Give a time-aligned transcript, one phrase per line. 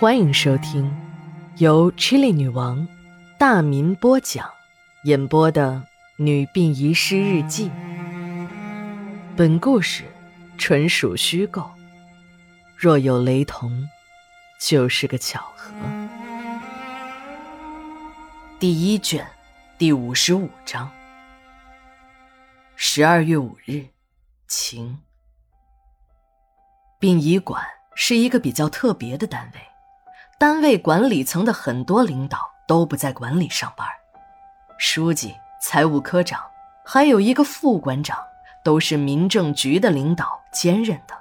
[0.00, 0.90] 欢迎收听
[1.58, 2.88] 由 Chili 女王
[3.36, 4.50] 大民播讲、
[5.04, 5.72] 演播的
[6.16, 7.68] 《女病遗失日记》。
[9.36, 10.04] 本故事
[10.56, 11.70] 纯属虚构，
[12.78, 13.86] 若有雷同，
[14.58, 15.70] 就是个巧合。
[18.58, 19.26] 第一卷
[19.76, 20.90] 第五十五章。
[22.74, 23.84] 十二月五日，
[24.48, 24.98] 晴。
[26.98, 27.62] 殡仪馆
[27.94, 29.60] 是一个比较特别的单位。
[30.40, 33.86] 单位管理层的很多领导都不在管理上班，
[34.78, 36.42] 书记、财务科长，
[36.82, 38.16] 还有一个副馆长，
[38.64, 41.14] 都是民政局的领导兼任的。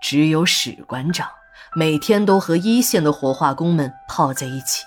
[0.00, 1.30] 只有史馆长
[1.76, 4.84] 每天都和一线的火化工们泡在一起。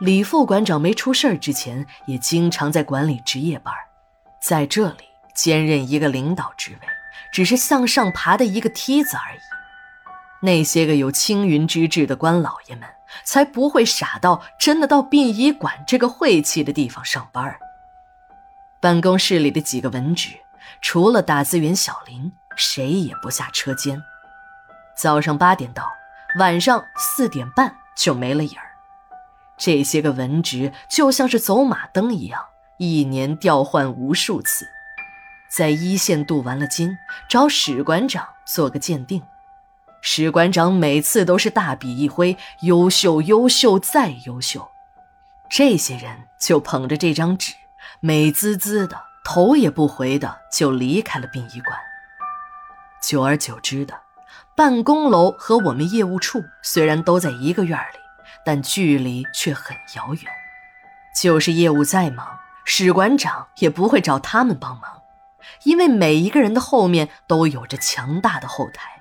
[0.00, 3.72] 李副馆长没出事之前，也经常在管理值夜班，
[4.42, 6.88] 在这里兼任一个领导职位，
[7.32, 9.38] 只是向上爬的一个梯子而已。
[10.42, 12.88] 那些个有青云之志的官老爷们，
[13.24, 17.58] 才不会傻到真的到殡仪馆这个晦气的地方上班。
[18.80, 20.30] 办公室里的几个文职，
[20.80, 24.00] 除了打字员小林，谁也不下车间。
[24.96, 25.90] 早上八点到，
[26.38, 28.66] 晚上四点半就没了影儿。
[29.56, 32.44] 这些个文职就像是走马灯一样，
[32.76, 34.66] 一年调换无数次，
[35.50, 36.96] 在一线镀完了金，
[37.28, 39.22] 找史馆长做个鉴定。
[40.00, 44.70] 史馆长每次都是大笔一挥，优秀，优秀，再优秀。
[45.50, 47.54] 这些人就捧着这张纸，
[48.00, 51.78] 美滋滋的，头也不回的就离开了殡仪馆。
[53.02, 54.00] 久而久之的，
[54.56, 57.98] 办公楼和我们业务处虽然都在一个院里，
[58.44, 60.24] 但距离却很遥远。
[61.14, 65.02] 就是业务再忙，史馆长也不会找他们帮忙，
[65.62, 68.95] 因为每一个人的后面都有着强大的后台。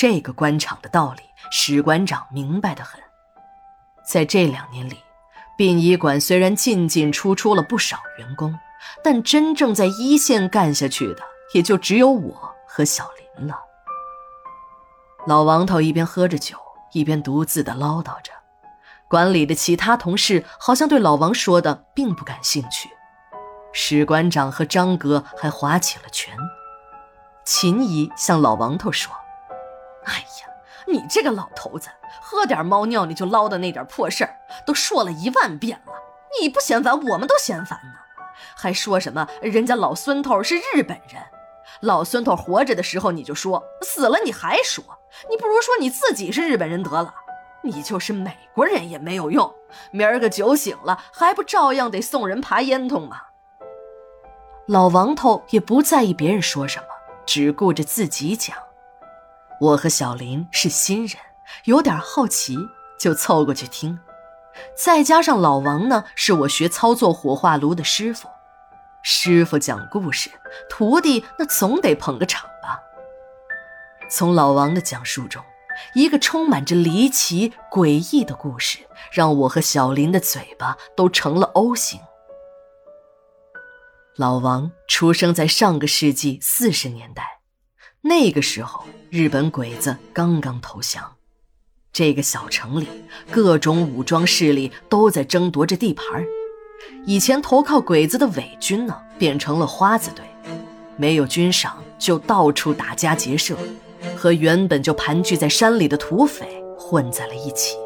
[0.00, 3.00] 这个官场的道理，史馆长明白的很。
[4.06, 4.96] 在这两年里，
[5.56, 8.56] 殡仪馆虽然进进出出了不少员工，
[9.02, 13.58] 但真正在一线干下去的，也就只有我和小林了。
[15.26, 16.56] 老王头一边喝着酒，
[16.92, 18.30] 一边独自的唠叨着。
[19.08, 22.88] 管理的其他同事好像对老王说的并不感兴趣。
[23.72, 26.36] 史馆长和张哥还划起了拳。
[27.44, 29.12] 秦姨向老王头说。
[30.04, 30.48] 哎呀，
[30.86, 31.88] 你这个老头子，
[32.22, 34.36] 喝点猫尿你就唠叨那点破事儿，
[34.66, 35.92] 都说了一万遍了，
[36.40, 37.94] 你不嫌烦，我们都嫌烦呢。
[38.56, 41.22] 还说什么人家老孙头是日本人，
[41.80, 44.84] 老孙头活着的时候你就说，死了你还说，
[45.28, 47.14] 你不如说你自己是日本人得了。
[47.60, 49.52] 你就是美国人也没有用，
[49.90, 53.20] 明儿个酒醒了还不照样得送人爬烟囱吗？
[54.68, 56.86] 老王头也不在意别人说什么，
[57.26, 58.56] 只顾着自己讲。
[59.60, 61.16] 我和小林是新人，
[61.64, 62.56] 有点好奇，
[62.98, 63.98] 就凑过去听。
[64.76, 68.28] 再加上老王呢，是我学操作火化炉的师傅。
[69.02, 70.30] 师傅讲故事，
[70.68, 72.78] 徒弟那总得捧个场吧。
[74.10, 75.42] 从老王的讲述中，
[75.94, 78.78] 一个充满着离奇诡异的故事，
[79.12, 82.00] 让我和小林的嘴巴都成了 O 型。
[84.16, 87.37] 老王出生在上个世纪四十年代。
[88.02, 91.02] 那个时候，日本鬼子刚刚投降，
[91.92, 92.86] 这个小城里
[93.30, 96.24] 各种武装势力都在争夺着地盘。
[97.04, 100.24] 以前投靠鬼子的伪军呢，变成了花子队，
[100.96, 103.56] 没有军赏就到处打家劫舍，
[104.16, 107.76] 和原本就盘踞在山里的土匪混在了一起。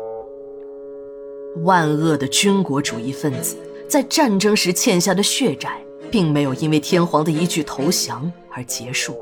[1.65, 3.57] 万恶的军国主义分子
[3.89, 9.19] 在战争时欠下的血债，并没有因为天皇的一句投降而结束。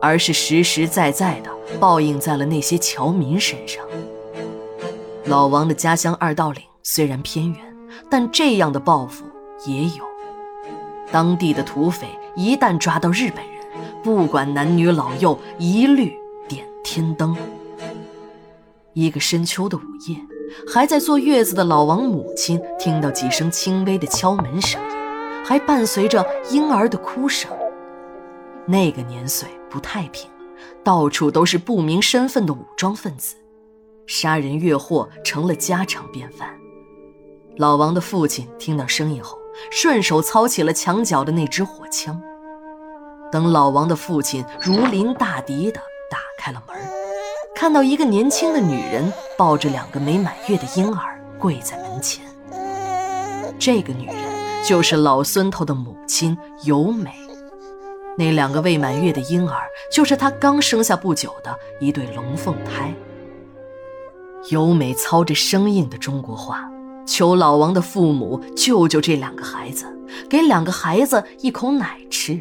[0.00, 3.84] 而是实实在在的报应在了那些侨民身上。
[5.26, 7.60] 老王的家乡二道岭虽然偏远，
[8.08, 9.24] 但这样的报复
[9.66, 10.04] 也有。
[11.12, 16.16] 当地的土匪一旦抓到日本人，不管男女老幼，一律
[16.48, 17.36] 点天灯。
[18.92, 20.16] 一个深秋的午夜，
[20.72, 24.88] 还在坐月子的老王母亲听到几声轻微的敲门声音，
[25.44, 27.50] 还伴随着婴儿的哭声。
[28.66, 30.30] 那个年岁不太平，
[30.84, 33.36] 到处都是不明身份的武装分子，
[34.06, 36.56] 杀人越货成了家常便饭。
[37.56, 39.36] 老王的父亲听到声音后，
[39.70, 42.20] 顺手操起了墙角的那支火枪。
[43.32, 45.80] 等老王的父亲如临大敌的
[46.10, 46.76] 打开了门，
[47.54, 52.24] 看到一个年轻的女人抱着两个没满月的婴儿跪在门前。
[53.58, 54.16] 这个女人
[54.64, 57.19] 就是老孙头的母亲尤美。
[58.16, 62.94] 那两个未满月的婴儿，就是他刚生下不久的一对龙凤胎。
[64.50, 66.70] 由美操着生硬的中国话，
[67.06, 69.86] 求老王的父母救救这两个孩子，
[70.28, 72.38] 给两个孩子一口奶吃。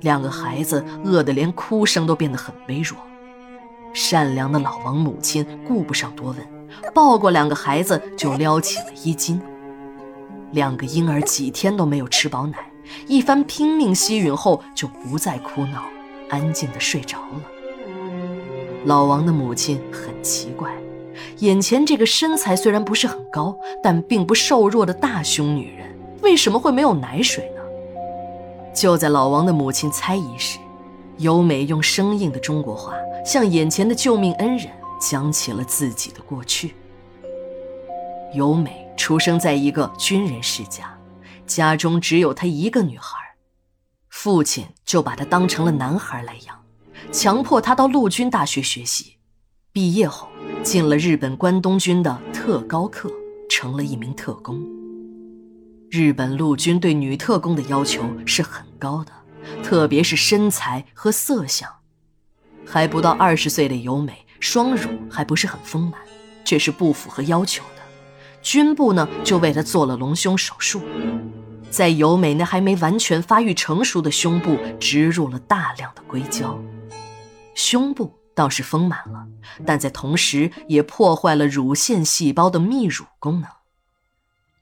[0.00, 2.98] 两个孩子饿得连哭声都变得很微弱。
[3.94, 6.38] 善良的老王母亲顾不上多问，
[6.94, 9.40] 抱过两个孩子就撩起了衣襟。
[10.50, 12.71] 两个婴儿几天都没有吃饱奶，
[13.06, 15.84] 一番拼命吸吮后就不再哭闹，
[16.28, 17.42] 安静的睡着了。
[18.84, 20.72] 老王的母亲很奇怪，
[21.38, 25.86] 眼前这个身材虽然不是很高，但并不瘦弱的大胸女人，
[26.22, 27.62] 为什么会没有奶水呢？
[28.74, 30.58] 就在老王的母亲猜疑时，
[31.18, 32.94] 由美用生硬的中国话
[33.24, 34.68] 向眼前的救命恩人
[35.00, 36.74] 讲起了自己的过去。
[38.34, 38.80] 由美。
[38.94, 40.96] 出生在一个军人世家，
[41.46, 43.18] 家中只有她一个女孩，
[44.08, 46.64] 父亲就把她当成了男孩来养，
[47.10, 49.16] 强迫她到陆军大学学习。
[49.72, 50.28] 毕业后
[50.62, 53.10] 进了日本关东军的特高课，
[53.48, 54.62] 成了一名特工。
[55.90, 59.12] 日本陆军对女特工的要求是很高的，
[59.62, 61.68] 特别是身材和色相。
[62.66, 66.00] 还不到二十岁的由美，双乳还不是很丰满，
[66.44, 67.64] 这是不符合要求。
[68.42, 70.82] 军部呢，就为她做了隆胸手术，
[71.70, 76.58] 在由美那还没完全发育成熟的胸部植入了大量的硅胶，
[77.54, 79.26] 胸部倒是丰满了，
[79.64, 83.48] 但在同时也破坏了乳腺细胞的泌乳功能。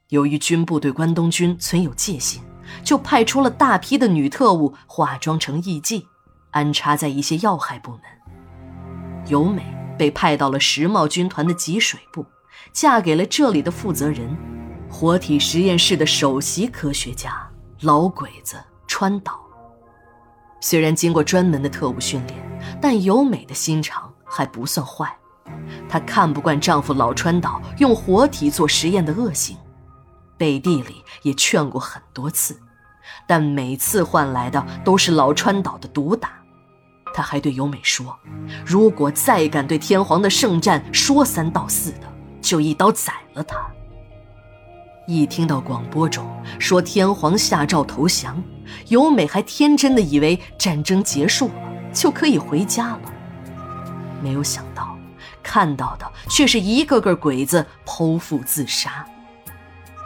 [0.09, 2.43] 由于军部对关东军存有戒心，
[2.83, 6.05] 就派出了大批的女特务化妆成艺妓，
[6.51, 8.01] 安插在一些要害部门。
[9.27, 9.63] 由美
[9.97, 12.25] 被派到了时髦军团的吉水部。
[12.73, 14.35] 嫁给了这里的负责人，
[14.89, 17.49] 活体实验室的首席科学家
[17.81, 18.55] 老鬼子
[18.87, 19.39] 川岛。
[20.61, 22.39] 虽然经过专门的特务训练，
[22.81, 25.13] 但由美的心肠还不算坏。
[25.89, 29.57] 她看不惯丈夫老川岛用活体做实验的恶行，
[30.37, 32.57] 背地里也劝过很多次，
[33.27, 36.29] 但每次换来的都是老川岛的毒打。
[37.13, 38.17] 他还对由美说
[38.65, 42.07] ：“如果再敢对天皇的圣战说三道四的。”
[42.51, 43.55] 就一刀宰了他。
[45.07, 48.43] 一听到广播中说天皇下诏投降，
[48.89, 51.53] 由美还天真的以为战争结束了，
[51.93, 53.01] 就可以回家了。
[54.21, 54.97] 没有想到，
[55.41, 59.05] 看到的却是一个个鬼子剖腹自杀。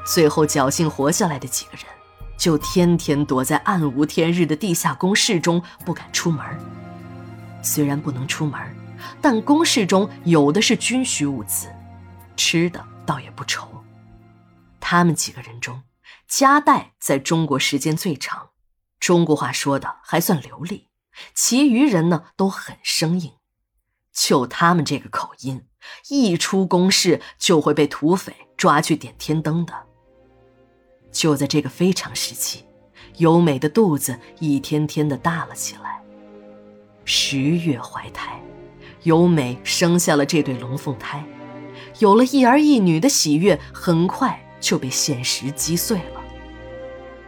[0.06, 1.86] 最后侥幸活下来的几个人，
[2.38, 6.46] 就天天躲在暗无天日的地下工事中，不敢出门。
[7.64, 8.62] 虽然不能出门，
[9.20, 11.66] 但工事中有的是军需物资。
[12.36, 13.84] 吃的倒也不愁，
[14.80, 15.84] 他们几个人中，
[16.28, 18.50] 加代在中国时间最长，
[19.00, 20.90] 中国话说的还算流利，
[21.34, 23.34] 其余人呢都很生硬，
[24.14, 25.68] 就他们这个口音，
[26.10, 29.74] 一出公事就会被土匪抓去点天灯的。
[31.12, 32.66] 就在这个非常时期，
[33.18, 36.02] 由美的肚子一天天的大了起来，
[37.06, 38.42] 十月怀胎，
[39.04, 41.26] 由美生下了这对龙凤胎。
[42.00, 46.22] 有了一儿一女的喜悦，很快就被现实击碎了。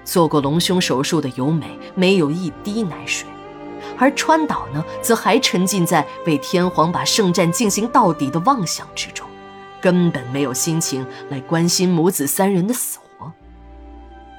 [0.03, 3.27] 做过隆胸手术的由美没有一滴奶水，
[3.97, 9.27] 而川岛呢，则还沉浸在为天皇把圣战进行到底的妄想之中，
[9.81, 13.31] 根本没有心情来关心母子三人的死活。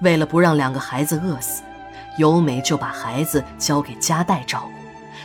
[0.03, 1.63] 为了不让两个孩子饿死，
[2.19, 4.73] 由美就把孩子交给加代照顾，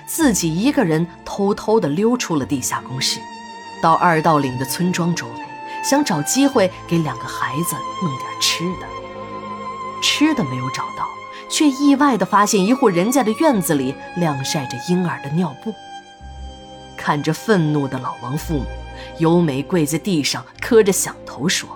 [0.06, 3.20] 自己一个人偷偷地溜出了地下工室。
[3.84, 5.34] 到二道岭的村庄周围，
[5.84, 8.88] 想找机会给两个孩子弄点吃的。
[10.02, 11.06] 吃的没有找到，
[11.50, 15.76] 却意外地发现一户人家的院子里晾晒着婴儿的尿布。
[16.96, 18.66] 看着愤怒的老王父母，
[19.18, 21.68] 尤美跪在地上磕着响头说：“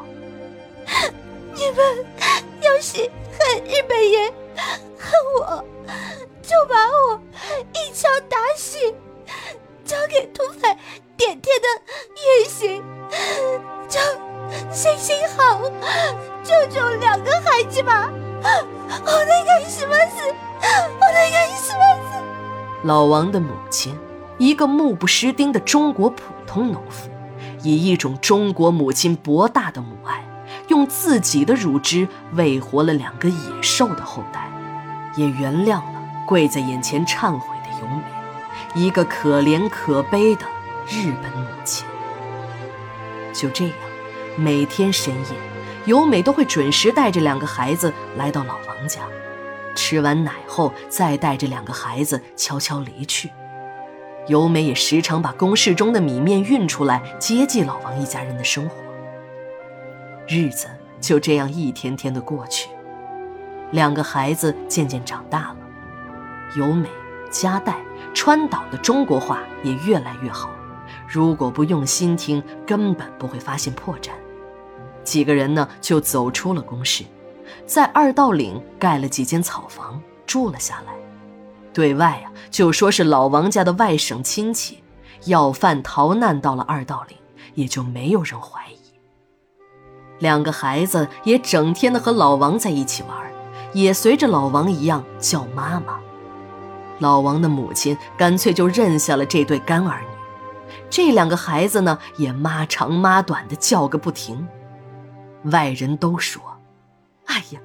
[22.87, 23.93] 老王的母亲，
[24.37, 27.09] 一个目不识丁的中国普通农妇，
[27.61, 30.23] 以一种中国母亲博大的母爱，
[30.69, 34.49] 用自己的乳汁喂活了两个野兽的后代，
[35.17, 40.45] 也原谅了跪在眼前忏悔的由美，一个可怜可悲的。
[40.87, 41.85] 日本母亲
[43.33, 43.73] 就这样，
[44.37, 45.35] 每天深夜，
[45.83, 49.01] 由美都会准时带着两个孩子来到老王家，
[49.77, 53.29] 吃完奶后再带着两个孩子悄悄离去。
[54.27, 58.75] 由美也时常把公事中的米面运出来接济老王一家人的生活。
[60.27, 60.67] 日子
[60.99, 62.67] 就这样一天天的过去，
[63.71, 65.57] 两个孩子渐渐长大了，
[66.57, 66.89] 由美、
[67.31, 67.77] 加代、
[68.13, 70.49] 川岛的中国话也越来越好。
[71.07, 74.09] 如果不用心听，根本不会发现破绽。
[75.05, 77.05] 几个人呢，就走出了公室，
[77.65, 80.93] 在二道岭盖了几间草房住了下来。
[81.73, 84.83] 对外啊，就说是老王家的外省亲戚，
[85.25, 87.17] 要饭逃难到了二道岭，
[87.53, 88.77] 也就没有人怀疑。
[90.19, 93.15] 两个孩子也整天的和老王在一起玩，
[93.73, 95.99] 也随着老王一样叫妈妈。
[96.97, 100.07] 老王的母亲干脆就认下了这对干儿女。
[100.89, 104.47] 这两个孩子呢，也妈长妈短的叫个不停。
[105.43, 106.41] 外人都说
[107.27, 107.59] ：“哎呀，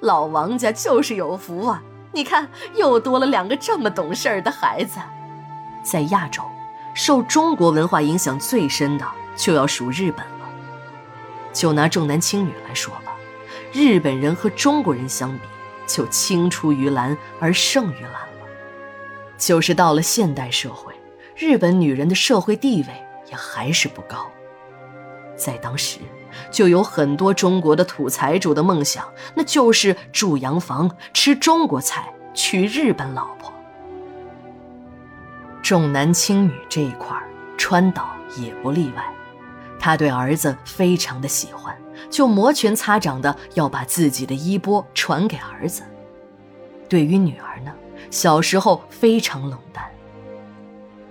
[0.00, 1.82] 老王家就是有福啊！
[2.12, 4.98] 你看，又多了两个这么懂事儿的孩子。”
[5.82, 6.42] 在亚洲，
[6.94, 10.48] 受中国文化影响最深的就要数日本了。
[11.52, 13.14] 就拿重男轻女来说吧，
[13.72, 15.44] 日本人和中国人相比，
[15.86, 18.46] 就青出于蓝而胜于蓝了。
[19.38, 20.92] 就是到了现代社会。
[21.34, 22.88] 日本女人的社会地位
[23.28, 24.30] 也还是不高，
[25.34, 25.98] 在当时，
[26.50, 33.52] 就有很多中国的土财主的梦想，那就是住洋房、吃中国菜、娶日本老婆。
[35.62, 37.16] 重男轻女这一块
[37.56, 39.04] 川岛也不例外。
[39.78, 41.76] 他对儿子非常的喜欢，
[42.08, 45.82] 就摩拳擦掌的要把自己的衣钵传给儿子。
[46.88, 47.72] 对于女儿呢，
[48.10, 49.84] 小时候非常冷淡。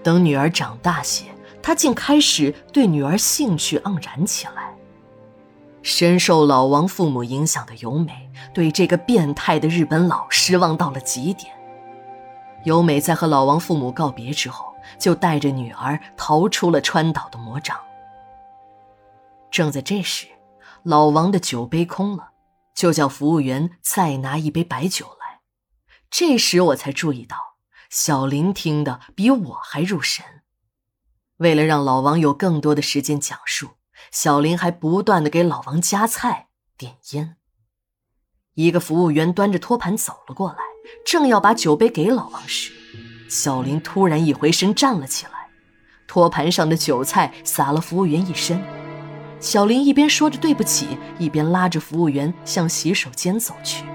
[0.04, 1.26] 等女儿长大些，
[1.62, 4.71] 他竟开始对女儿兴趣盎然起来。
[5.84, 11.54] 深受老王父母影响的由美，对这个变态的日本佬失望到了极点。
[12.66, 17.78] 由美在和老王父母告别之后，就带着女儿逃出了川岛的魔掌。
[19.50, 20.28] 正在这时，
[20.84, 22.30] 老王的酒杯空了，
[22.76, 25.40] 就叫服务员再拿一杯白酒来。
[26.10, 27.52] 这时我才注意到。
[27.90, 30.24] 小林听得比我还入神。
[31.40, 33.72] 为了让老王有更多的时间讲述，
[34.12, 37.38] 小林还不断的给老王夹菜、点烟。
[38.56, 40.58] 一个服务员端着托盘走了过来，
[41.06, 42.74] 正要把酒杯给老王时，
[43.30, 45.48] 小林突然一回身站了起来，
[46.08, 48.62] 托盘上的酒菜洒了服务员一身。
[49.40, 53.86] 小林一边说着对不起，一边拉着服务员向洗手间走去。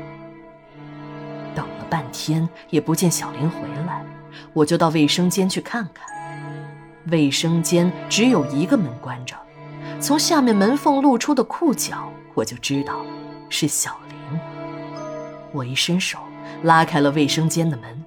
[1.54, 4.04] 等了半天也不见小林回来，
[4.54, 6.06] 我就到卫生间去看看。
[7.08, 9.36] 卫生间只有一个门关着，
[10.06, 13.04] 从下面门缝露出的裤脚，我就知道
[13.48, 14.38] 是小林。
[15.50, 16.16] 我一伸手
[16.62, 18.04] 拉开了卫生间的门，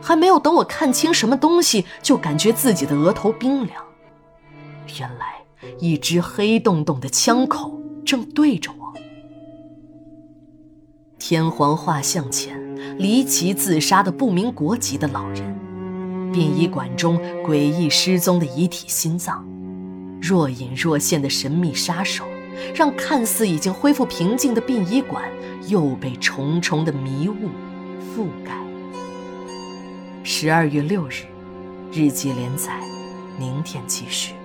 [0.00, 3.84] 还没有等我看清什么东西，就感觉自己的额头冰凉。
[4.98, 5.34] 原来
[5.78, 8.94] 一只黑洞洞的枪口正对着我。
[11.18, 12.58] 天皇画像前。
[12.96, 19.46] 离奇自杀的不明国籍的老人，殡仪馆中诡异失踪的遗体心脏，
[20.20, 22.24] 若隐若现的神秘杀手，
[22.74, 25.30] 让看似已经恢复平静的殡仪馆
[25.66, 27.50] 又被重重的迷雾
[28.14, 28.56] 覆盖。
[30.22, 31.24] 十二月六日，
[31.92, 32.80] 日记连载，
[33.38, 34.35] 明天继续。